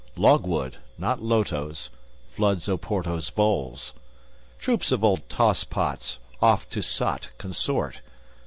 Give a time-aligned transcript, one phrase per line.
[0.15, 1.91] Logwood, not lotos,
[2.31, 3.93] floods Oporto's bowls.
[4.57, 8.01] Troops of old tosspots oft to sot consort.